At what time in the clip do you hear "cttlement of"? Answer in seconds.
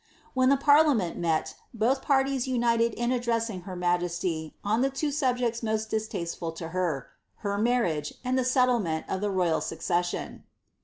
8.41-9.21